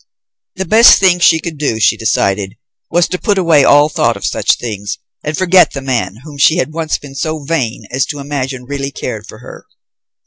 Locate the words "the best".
0.55-0.97